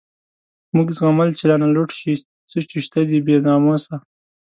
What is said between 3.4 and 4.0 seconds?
ناموسه